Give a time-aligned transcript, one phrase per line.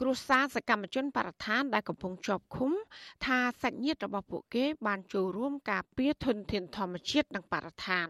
[0.00, 2.72] គ្រួសារសកម្មជនបរិស្ថានដែលកំពុងជាប់ឃុំ
[3.26, 8.08] ថាសាច់ញាតិរបស់ពួកគេ បានចូលរួមការពារធនធានធម្មជាតិនិងបរិស្ថាន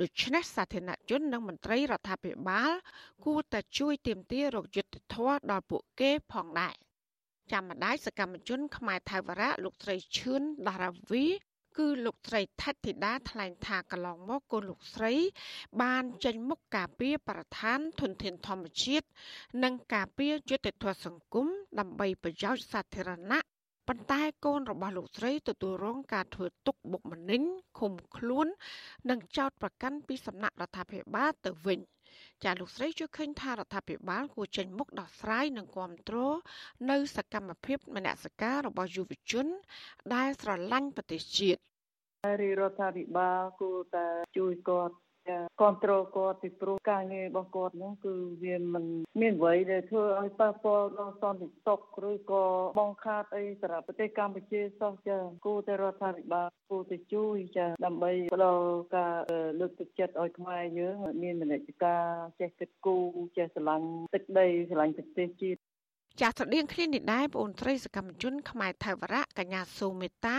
[0.00, 2.70] ដូច្នេះសាធារណជននិងមន្ត្រីរដ្ឋាភិបាល
[3.24, 6.74] គួរតែជួយទាមទាររកយុត្តិធម៌ដល់ពួកគេផងដែរ
[7.52, 11.26] ចាំម្ដាយសកម្មជនខ្មែរថៃវរៈលោកស្រីឈឿនដារាវី
[11.78, 15.12] គឺលោកស្រីថតិធីតាថ្លែងថាកន្លងមកកូនលោកស្រី
[15.82, 19.06] បានចេញមុខការពារបរិស្ថានធនធានធម្មជាតិ
[19.64, 21.46] និងការពារយុត្តិធម៌សង្គម
[21.78, 23.40] ដើម្បីប្រយោជន៍សាធារណៈ
[23.88, 27.42] ប៉ុន្តែកូនរបស់លោកស្រីទទួលរងការធ្វើទុកបុកម្នេញ
[27.78, 28.46] ឃុំខ្លួន
[29.10, 31.80] និងចោទប្រកាន់ពីសំណាក់រដ្ឋាភិបាលទៅវិញ។
[32.44, 36.36] ចាលោកស្រីជួយឃើញថារដ្ឋាភិបាលគួរចេញមុខដោះស្រាយនិងគ្រប់គ្រង
[36.90, 39.46] នៅសកម្មភាពមនសិការរបស់យុវជន
[40.14, 41.60] ដែលស្រឡាញ់ប្រទេសជាតិ
[42.40, 44.06] រាជរដ្ឋាភិបាលគួរតែ
[44.36, 44.94] ជួយគាត់
[45.60, 48.84] គ្រប់គ្រងគាត់ពីព្រោះការងាររបស់គាត់ហ្នឹងគឺវាមិន
[49.20, 52.44] មានអ្វីដែលធ្វើឲ្យប៉ះពាល់ដល់សន្តិសុខឬក៏
[52.78, 59.14] បងខាតអីសម្រាប់ប្រទេសកម្ពុជាសោះចាគួរតែរដ្ឋាភិបាលគួរតែជួយចាដើម្បីផ្ដល់ការ
[59.60, 62.04] លើកទឹកចិត្តឲ្យខ្មែរយើងមានមនសិការ
[62.40, 63.04] ចេះគិតគូរ
[63.36, 65.60] ចេះស្រឡាញ់ទឹកដីស្រឡាញ់ប្រទេសជាតិ
[66.22, 70.38] ចាស់ស្រដៀងគ្នានេះដែរបងស្រីសកម្មជនខ្មែរថៃវរៈកញ្ញាសូមេតា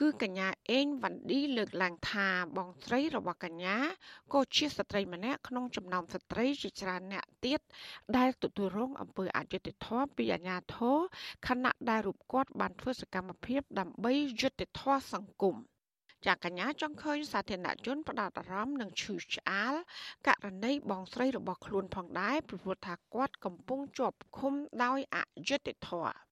[0.00, 3.76] គឺកញ្ញាអេងវ៉ាន់ឌីលើកឡើងថាបងស្រីរបស់កញ្ញា
[4.32, 7.60] ក៏ជាស្ត្រីម្នាក់ក្នុងចំណោមស្ត្រីជាច្រើនអ្នកទៀត
[8.16, 10.98] ដែលទទួលរងអំពើអយុត្តិធម៌ពីអាជ្ញាធរ
[11.46, 15.56] ខណៈដែលរូបគាត់បានធ្វើសកម្មភាពដើម្បីយុត្តិធម៌សង្គម។
[16.26, 19.74] ចាកញ្ញាចង់ឃើញសាធារណជនផ្ដោតអារម្មណ៍និងឈឺឆ្អាល
[20.26, 24.54] ករណីបងស្រីរបស់ខ្លួនផងដែរព្រោះថាគាត់កំពុងជាប់ឃុំ
[24.84, 25.16] ដោយអ
[25.48, 26.25] យុត្តិធម៌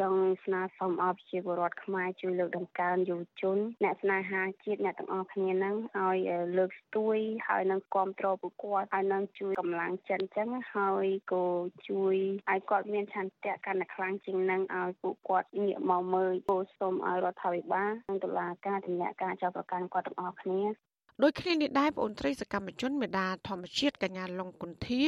[0.00, 6.18] ចង់ស្នើសុំអបជាពលរដ្ឋខ្មែរជួយលើកដង្កើងយុវជន អ្នកស្នេហាជាតិអ្នកទាំងអស់គ្នានឹងឲ្យ
[6.58, 11.46] លើកស្ទួយហើយនឹងគ្រប់គ្រងពួកគាត់ហើយនឹងជួយកម្លាំងចិត្តអញ្ចឹងហើយក៏
[11.88, 12.14] ជួយ
[12.50, 20.62] ឲ្យគាត់មានឆន្ទៈកាន់តែខ្លាំងជាងនឹងឲ្យពួកគាត់ងាកមកមើលគោសូមឲ្យរដ្ឋាភិបាលនិងតុលាការទម្លាក់ការចាប់ប្រកាន់គាត់ទាំងអស់គ្នា
[21.22, 25.02] ដូចគ្នានេះដែរបងត្រីសកម្មជនមេដាធម្មជាតិកញ្ញាឡុងគុន្ធា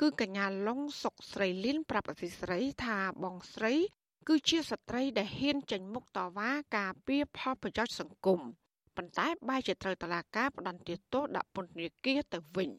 [0.00, 3.74] គឺកញ្ញាឡុងសុកស្រីលីនប្រាប់អសីស្រីថាបងស្រី
[4.28, 8.40] គឺជាស្ត្រីដែលហ៊ានចេញមុខតវ៉ាការពារផលប្រយោជន៍សង្គម
[8.96, 12.70] ប៉ុន្តែបែរជាត្រូវតឡាការផ្ដន្ទាទោសដាក់ពន្ធនាគារទៅវិញ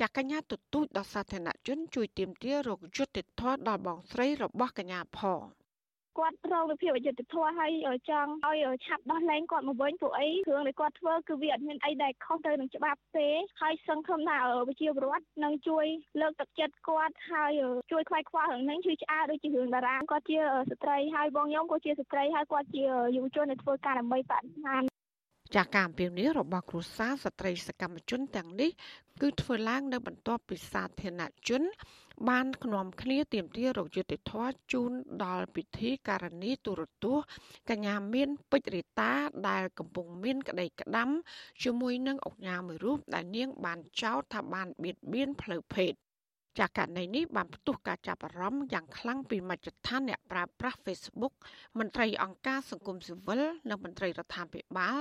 [0.00, 0.42] ចាកញ្ញាទ
[0.72, 5.40] ទូចដល់សាធារណជនជួយទាមទាររកយុត្តិធម៌ដល់បងស្រីរបស់កញ្ញាផង។
[6.18, 7.70] គាត់រងវិភាពអយុត្តិធម៌ហើយ
[8.10, 13.28] ចង់ឲ្យឆាប់ដោះលែងគាត់មកវិញពួកអីគ្រឿងដែលគាត់ធ្វើគឺវាអត់មានអីដែលខុសទៅនឹងច្បាប់ទេ
[13.60, 14.38] ហើយសង្ឃឹមថា
[14.68, 15.86] វិជាពលរដ្ឋនឹងជួយ
[16.20, 17.52] លើកទឹកចិត្តគាត់ហើយ
[17.92, 20.38] ជួយខ្វាយខ្វល់រឿងនេះជួយឆ្អើដូចជារឿងតារាគាត់ជា
[20.70, 22.84] ស្ត្រីហើយបងខ្ញុំក៏ជាស្ត្រីហើយគាត់ជា
[23.16, 24.82] យុវជនដែលធ្វើការដើម្បីបរិស្ថាន
[25.56, 28.70] ចាការអំពាវនាវរបស់គ្រួសារស្ត្រីសកម្មជនទាំងនេះ
[29.20, 31.62] គឺធ្វើឡើងនៅបន្ទាប់ពីសាធារណជន
[32.28, 34.92] បាននាំគ្នាទាមទាររកយុត្តិធម៌ជូន
[35.24, 37.26] ដល់ពិធីការនីទូរទស្សន៍
[37.70, 39.12] កញ្ញាមានពេជ្ររីតា
[39.48, 41.10] ដែលកំពុងមានក្តីក្តាំ
[41.62, 45.92] ជាមួយនឹងអុកញ៉ាមួយរូបដែលនាងបានចោទថាបានបៀតបៀនផ្លូវភេទ
[46.58, 51.34] ចាករណីនេះបានផ្ទុះការចាប់អារម្មណ៍យ៉ាងខ្លាំងពីមជ្ឈដ្ឋានអ្នកប្រើប្រាស់ Facebook
[51.78, 54.98] មន្ត្រីអង្គការសង្គមស៊ីវិលនិងមន្ត្រីរដ្ឋាភិបាល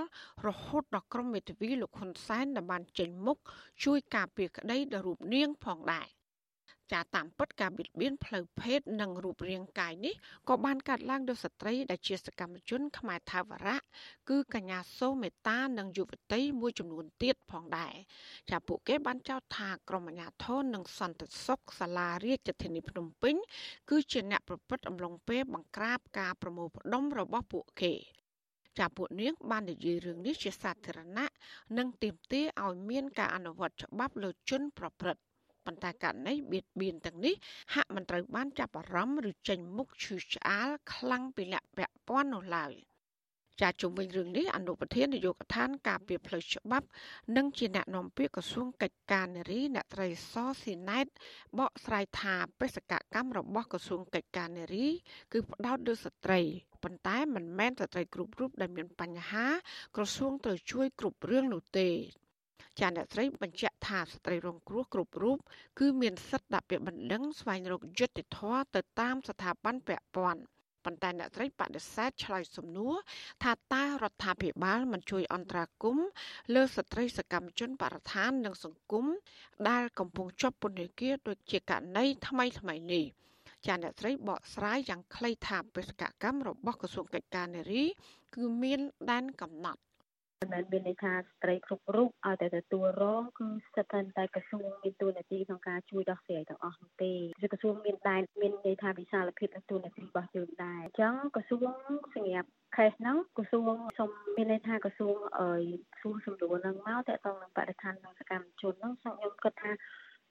[0.48, 3.38] រហូតដល់ក្រុមមេធាវីលោកហ៊ុនសែនដែលបានចេញមុខ
[3.84, 6.08] ជួយការពារក្តីដល់រូបនាងផងដែរ
[6.94, 10.16] ចាតាមពិតការបៀតបៀនផ្លូវភេទនិងរូបរាងកាយនេះ
[10.50, 13.80] ក៏បានកាត់ឡើងដោយស្ត្រីដែលជាសកម្មជនខ្មែរថាវរៈ
[14.30, 17.94] គឺកញ្ញាសូមេតានិងយុវតីមួយចំនួនទៀតផងដែរ
[18.50, 23.36] ចាពួកគេបានចោទថាក្រុមអាជ្ញាធរនិងសន្តិសុខសាលារាជធានីភ្នំពេញ
[23.90, 27.94] គឺជាអ្នកប្រព្រឹត្តអំឡុងពេលបង្ក្រាបការប្រមូលផ្ដុំរបស់ពួកគេ
[28.80, 31.28] ចាពួកនាងបាននិយាយរឿងនេះជាសាធារណៈ
[31.78, 35.22] និងទាមទារឲ្យមានការអនុវត្តច្បាប់លើជនប្រព្រឹត្ត
[35.70, 37.36] ប៉ុន្តែករណីបៀតបៀនទាំងនេះ
[37.74, 42.74] ហាក់មិនត្រូវបានចាប់អារម្មណ៍ឬចេញមុខឈឺឆ្អាលខ្លាំងពីអ្នកពាក់ព័ន្ធនោះឡើយ
[43.62, 46.88] ចាជុំវិញរឿងនេះអនុប្រធាននាយកដ្ឋានការពារផ្លូវច្បាប់
[47.36, 51.08] និងជាអ្នកនាំពាក្យក្រសួងកិច្ចការនារីអ្នកត្រីសស៊ីណែត
[51.60, 54.88] បកស្រាយថាបេសកកម្មរបស់ក្រសួងកិច្ចការនារី
[55.32, 56.40] គឺផ្ដោតលើស្ត្រី
[56.84, 59.48] ប៉ុន្តែមិនមែនស្ត្រីគ្រប់រូបដែលមានបញ្ហា
[59.96, 61.90] ក្រសួងត្រូវជួយគ្រប់រឿងនោះទេ
[62.80, 65.38] ចាអ្នកស្រីបញ្ជាក់ថាស្ត្រីរងគ្រោះគ្រប់រូប
[65.80, 70.42] គឺមានសិទ្ធិដាក់ពាក្យបណ្ដឹងស្វែងរកយុត្តិធម៌ទៅតាមស្ថាប័នពាក់ព័ន្ធ
[70.86, 72.96] ប៉ុន្តែអ្នកស្រីបដិសេធឆ្លើយសំណួរ
[73.44, 76.08] ថាតើរដ្ឋាភិបាលមិនជួយអន្តរាគមន៍
[76.54, 79.06] លើស្ត្រីសកម្មជនបរិស្ថាននិងសង្គម
[79.70, 83.06] ដែលកំពុងជាប់ពន្ធនាគារដូចជាករណីថ្មីថ្មីនេះ
[83.68, 87.84] ចាអ្នកស្រីបកស្រាយយ៉ាងខ្លីថាបេសកកម្មរបស់ក្រសួងកិច្ចការនារី
[88.36, 88.80] គឺមាន
[89.12, 89.82] ដែនកំណត់
[90.42, 93.86] មិនមែនមានន័យថាស្ត្រីគ្រប់រូបឲ្យតែទទួលរងគឺស្ថិត
[94.18, 101.70] តែក្រសួងមានតួនាទីក្នុងការជួយដោះស្រាយទាំងអស់នោះទេគឺក្រសួងមានដែនមានន័យថាវិសាលភាពនិងតួនាទីរបស់យើងដែរអញ្ចឹងក្រសួង
[102.16, 105.64] សម្រាប់ខេសហ្នឹងក្រសួងសូមមានន័យថាក្រសួងអើយ
[106.02, 109.72] សួរសំដួលហ្នឹងមកតើតើនឹងបរិស្ថាននិងសកម្មជនហ្នឹងខ្ញុំគិតថា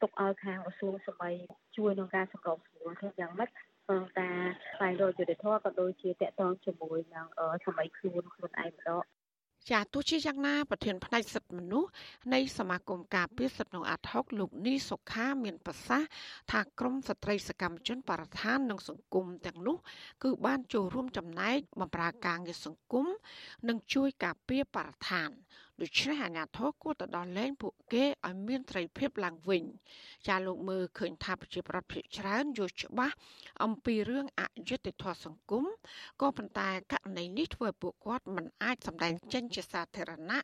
[0.03, 1.35] ទុកឲ្យខាងក្រសួងសម័យ
[1.77, 3.51] ជួយក្នុងការសម្របសម្រួលធ្វើយ៉ាងម៉េច
[3.87, 4.39] ក្នុងការ
[4.75, 7.27] ស្វែងរកយុត្តិធម៌ក៏ដូចជាតកតងជាមួយនឹង
[7.65, 9.18] សម័យខ្លួនខ្លួនឯងម្ដង
[9.71, 11.91] ចាទោះជាយ៉ាងណាប្រធានផ្នែកសិទ្ធិមនុស្ស
[12.35, 16.09] នៃសមាគមការពារសិទ្ធិក្នុងអាត់ហុកលោកនីសុខាមានប្រសាសន៍
[16.53, 19.77] ថាក្រមស្ត្រីសកម្មជនបរិស្ថាននិងសង្គមទាំងនោះ
[20.23, 23.07] គឺបានចូលរួមចំណែកបម្រើការងារសង្គម
[23.69, 25.31] និងជួយការពារបរិស្ថាន
[25.83, 29.65] ដូច្នេះអាជ្ញាធរគួរទៅដល់លែងពួកគេឲ្យមានត្រីភាពឡើងវិញ
[30.29, 33.15] ចាលោកមើលឃើញថាប្រជាប្រដ្ឋភាគច្រើនយល់ច្បាស់
[33.65, 35.65] អំពីរឿងអយុត្តិធម៌សង្គម
[36.21, 40.41] ក៏ប៉ុន្តែករណីនេះធ្វើឲ្យពួកគាត់មិនអាចសម្ដែងចេញជាសាធារណៈ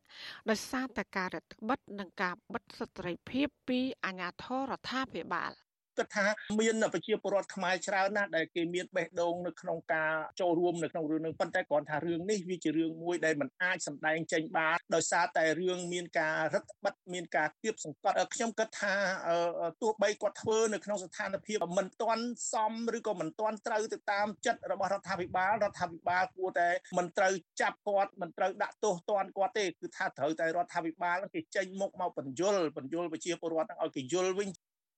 [0.49, 5.53] ដោយសារតែការរដ្ឋបិទនិងការបិទសិទ្ធិភាពពីអាជ្ញាធររដ្ឋាភិបាល
[5.99, 6.27] គិតថា
[6.61, 18.95] មានប្រជាពលរដ្ឋខ្មែរច្រើនណាស់ដែលគេមានបេះដូងនៅក្នុងការចូលរួមនៅក្នុងរឿងនេះប៉ុន្តែគ្រាន់ថារឿងនេះវាជារឿងមួយដែលมันអាចសម្ដែងចេញបានដោយសារតែរឿងមានការរឹតបន្តឹងមានការគៀបសង្កត់ខ្ញុំគិតថា
[19.83, 26.69] ទោះបីគាត់ធ្វើនៅក្នុងស្ថានភាពមិនទាន់សមឬក៏មិនទាន់ត្រូវទៅតាមចិត្តរបស់រដ្ឋាភិបាលរដ្ឋាភិបាលគួរតែ
[26.99, 34.49] មិនត្រូវចាប់គាត់មិនត្រូវដាក់ទោសទណ្ឌគាត់ទេគឺថាត្រូវតែរដ្ឋាភិបាលគេចេញមុខមកបញ្យលបញ្យលប្រជាពលរដ្ឋឲ្យគេយល់វិញ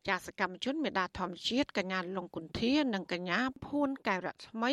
[0.08, 4.72] ចាសកម្មជនមេដាធម្មជាតិកញ្ញាលងគុន្ធានិងកញ្ញាភួនកែវរស្មី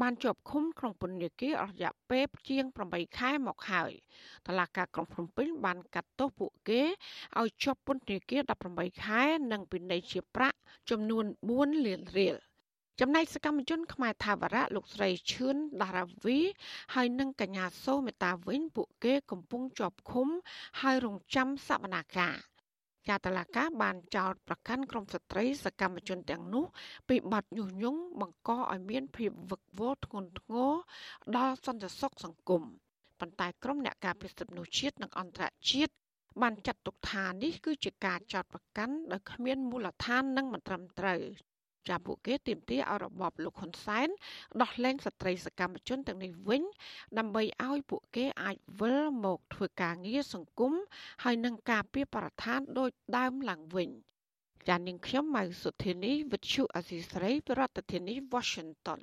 [0.00, 3.92] បានជាប់ឃុំក្នុងពន្ធនាគារអស់រយៈពេលជាង8ខែមកហើយ
[4.46, 6.82] តឡាការក្រុងភ្នំពេញបានកាត់ទោសពួកគេ
[7.40, 8.42] ឲ្យជាប់ពន្ធនាគារ
[8.74, 9.22] 18ខែ
[9.52, 10.58] និងពិន័យជាប្រាក់
[10.90, 11.24] ចំនួន
[11.54, 12.36] 4លានរៀល
[13.00, 16.38] ចំណែកសកម្មជនខ្មែរថាវរៈលោកស្រីឈឿនដារាវី
[16.94, 20.28] ហើយនិងកញ្ញាសូមេតាវិញពួកគេកំពុងជាប់ឃុំ
[20.80, 22.49] ហើយរងចាំសវនាការ
[23.08, 26.64] ចាតឡាកាបានចោទប្រកាន់ក្រុមស្ត្រីសកម្មជនទាំងនោះ
[27.08, 30.72] ពីបទញុះញង់បង្កឲ្យមានភាពវឹកវរធ្ងន់ធ្ងរ
[31.36, 32.62] ដល់សន្តិសុខសង្គម
[33.20, 35.92] ប៉ុន្តែក្រុមអ្នកការពារសិទ្ធិមនុស្សជាតិនិងអន្តរជាតិ
[36.42, 41.20] បានចាត់ទុកថានេះគឺជាការចោទប្រកាន់ដោយគ្មានមូលដ្ឋាននិងមិនត្រឹមត្រូវ
[41.88, 44.08] ចាពួកគេទាមទារឲ្យរបបលោកហ៊ុនសែន
[44.62, 46.62] ដោះលែងស្ត្រីសកម្មជនទាំងនេះវិញ
[47.18, 50.72] ដើម្បីឲ្យពួកគេអាចវិលមកធ្វើការងារសង្គម
[51.24, 53.90] ហើយនឹងការពារបរិស្ថានដូចដើមឡើងវិញ
[54.68, 57.62] ចានាងខ្ញុំម៉ៅសុធានីវិទ្យុអសីស្រីប្រ
[57.92, 59.00] ធានាធិបតី Washington